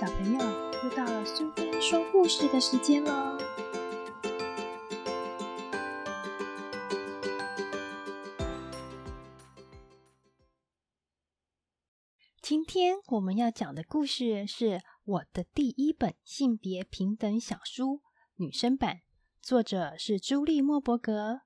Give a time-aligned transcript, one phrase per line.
[0.00, 0.38] 小朋友，
[0.82, 3.36] 又到了苏菲说故事的时间喽！
[12.40, 18.00] 今天我们要讲的故事是我的第一本性别平等小书——
[18.40, 19.00] 女生版，
[19.42, 21.42] 作者是朱莉·莫伯格，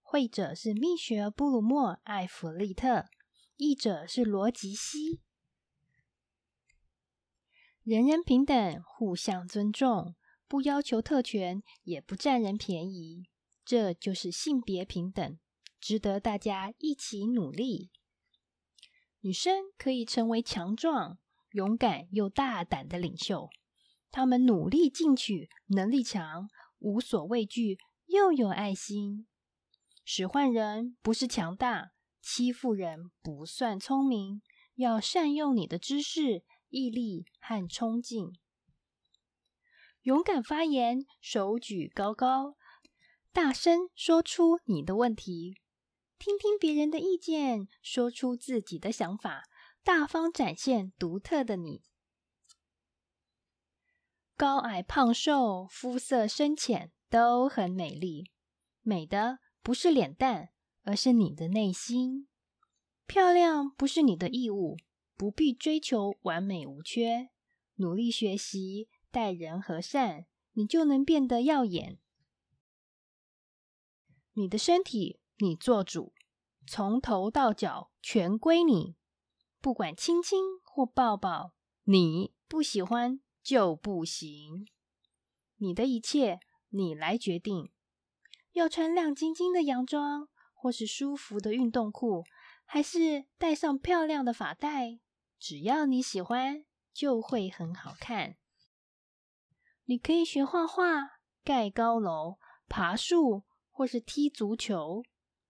[0.00, 3.04] 绘者是蜜雪·布鲁莫·艾弗利特，
[3.58, 5.20] 译者是罗吉西。
[7.88, 10.14] 人人平等，互相尊重，
[10.46, 13.24] 不要求特权，也不占人便宜，
[13.64, 15.38] 这就是性别平等，
[15.80, 17.88] 值得大家一起努力。
[19.20, 21.16] 女生可以成为强壮、
[21.52, 23.48] 勇敢又大胆的领袖，
[24.10, 26.46] 她们努力进取，能力强，
[26.80, 29.26] 无所畏惧，又有爱心。
[30.04, 34.42] 使唤人不是强大，欺负人不算聪明，
[34.74, 36.44] 要善用你的知识。
[36.70, 38.32] 毅力和冲劲，
[40.02, 42.56] 勇敢发言，手举高高，
[43.32, 45.56] 大声说出你的问题，
[46.18, 49.44] 听听别人的意见，说出自己的想法，
[49.82, 51.82] 大方展现独特的你。
[54.36, 58.30] 高矮胖瘦，肤色深浅都很美丽，
[58.82, 60.50] 美的不是脸蛋，
[60.82, 62.28] 而是你的内心。
[63.06, 64.76] 漂亮不是你的义务。
[65.18, 67.30] 不必追求完美无缺，
[67.74, 71.98] 努力学习，待人和善，你就能变得耀眼。
[74.34, 76.14] 你的身体你做主，
[76.68, 78.94] 从头到脚全归你，
[79.60, 81.52] 不管亲亲或抱抱，
[81.82, 84.68] 你不喜欢就不行。
[85.56, 87.72] 你的一切你来决定，
[88.52, 92.22] 要穿亮晶晶的洋装，或是舒服的运动裤，
[92.64, 95.00] 还是戴上漂亮的发带。
[95.38, 98.36] 只要你喜欢，就会很好看。
[99.84, 105.02] 你可以学画画、盖高楼、爬树，或是踢足球。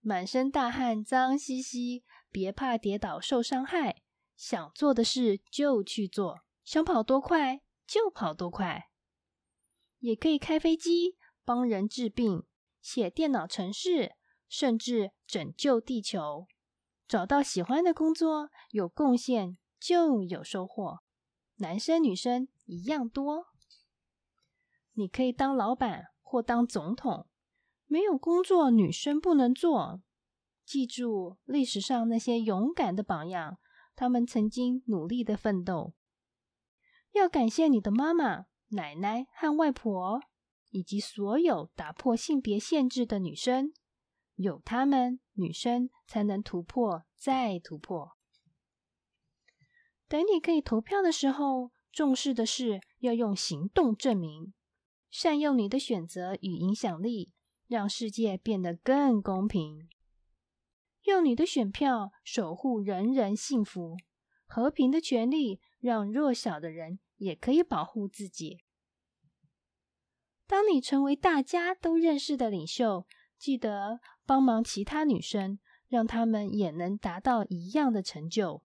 [0.00, 4.02] 满身大汗、脏兮兮，别怕跌倒受伤害。
[4.36, 8.90] 想做的事就去做，想跑多快就跑多快。
[9.98, 12.44] 也可以开飞机、帮人治病、
[12.80, 14.16] 写电脑程式，
[14.48, 16.46] 甚至拯救地球。
[17.06, 19.58] 找到喜欢的工作，有贡献。
[19.80, 20.98] 就有收获，
[21.56, 23.46] 男生女生一样多。
[24.92, 27.26] 你可以当老板或当总统，
[27.86, 30.02] 没有工作女生不能做。
[30.66, 33.58] 记住历史上那些勇敢的榜样，
[33.96, 35.94] 他们曾经努力的奋斗。
[37.12, 40.20] 要感谢你的妈妈、奶奶和外婆，
[40.68, 43.72] 以及所有打破性别限制的女生，
[44.36, 48.12] 有他们，女生才能突破再突破。
[50.10, 54.52] 等你可以投票的时候，重视的是要用行动证明，
[55.08, 57.32] 善用你的选择与影响力，
[57.68, 59.88] 让世界变得更公平。
[61.04, 63.96] 用你的选票守护人人幸福、
[64.46, 68.58] 和平的权利，让弱小的人也可以保护自己。
[70.48, 73.06] 当你成为大家都认识的领袖，
[73.38, 78.64] 记得帮忙其他女生，让她们也能达到一样的成就。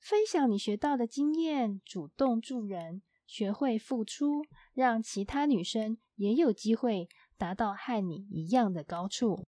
[0.00, 4.42] 分享你学到的经验，主动助人，学会付出，
[4.72, 9.46] 让其他女生也有机会达到和你一样的高处。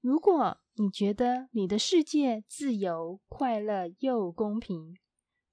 [0.00, 4.96] 如果你觉得你的世界自由、快乐又公平，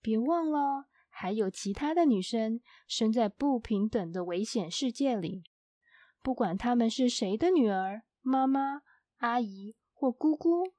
[0.01, 5.43] 别忘了还有其他的女生生在不平等的危险世界里。
[6.21, 8.81] 不管她们是谁的女儿、妈妈、
[9.17, 10.76] 阿姨或姑姑。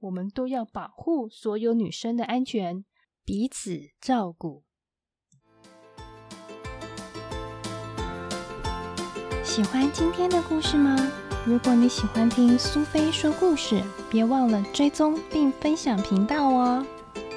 [0.00, 2.84] 我们都要保护所有女生的安全，
[3.24, 4.64] 彼此照顾。
[9.42, 10.94] 喜欢今天的故事吗？
[11.46, 16.84] 如果你喜欢听苏菲说故事，别忘了追踪并分享频道哦。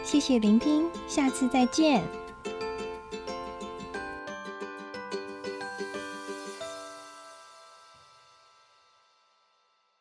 [0.04, 2.04] 谢谢聆听，下次再见。